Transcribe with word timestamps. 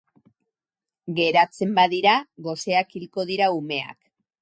Geratzen 1.19 1.77
badira 1.81 2.17
goseak 2.51 3.01
hilko 3.01 3.31
dira 3.33 3.55
umeak. 3.63 3.97